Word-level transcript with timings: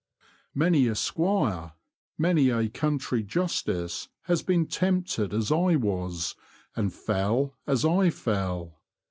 Many 0.55 0.87
a'' 0.87 0.95
Squire," 1.09 1.73
many 2.17 2.49
a 2.49 2.69
Country 2.69 3.21
Justice 3.21 4.07
has 4.23 4.41
been 4.41 4.65
tempted 4.65 5.31
as 5.31 5.51
I 5.51 5.75
was, 5.75 6.33
and 6.75 6.91
fell 6.91 7.53
as 7.67 7.85
I 7.85 8.09
fell. 8.09 8.81